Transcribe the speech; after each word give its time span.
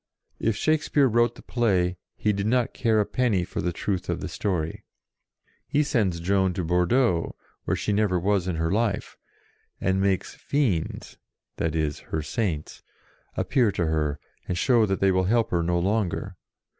If 0.39 0.55
Shakespeare 0.55 1.07
wrote 1.07 1.35
the 1.35 1.43
play, 1.43 1.95
he 2.17 2.33
did 2.33 2.47
not 2.47 2.73
care 2.73 2.99
a 2.99 3.05
penny 3.05 3.43
for 3.43 3.61
the 3.61 3.71
truth 3.71 4.09
of 4.09 4.19
the 4.19 4.27
story. 4.27 4.83
He 5.67 5.83
sends 5.83 6.19
Joan 6.19 6.55
to 6.55 6.63
Bordeaux, 6.63 7.35
where 7.65 7.75
she 7.77 7.93
never 7.93 8.17
was 8.19 8.47
in 8.47 8.55
her 8.55 8.71
life, 8.71 9.15
and 9.79 10.01
makes 10.01 10.33
"Fiends" 10.33 11.17
(that 11.57 11.75
is, 11.75 11.99
her 12.09 12.23
Saints) 12.23 12.81
appear 13.37 13.71
to 13.73 13.85
her, 13.85 14.19
and 14.47 14.57
show 14.57 14.87
that 14.87 15.01
they 15.01 15.11
will 15.11 15.25
help 15.25 15.51
her 15.51 15.61
no 15.61 15.77
longer. 15.77 16.35